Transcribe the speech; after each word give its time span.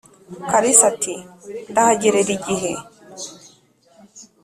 kalisa 0.49 0.83
ati"ndahagerera 0.91 2.29
igihe" 2.37 2.71